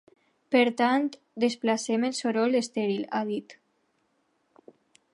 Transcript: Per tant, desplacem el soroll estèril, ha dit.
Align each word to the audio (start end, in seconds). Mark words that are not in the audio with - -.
Per 0.53 0.63
tant, 0.79 1.05
desplacem 1.43 2.09
el 2.11 2.17
soroll 2.21 2.59
estèril, 2.63 3.07
ha 3.15 3.23
dit. 3.33 3.59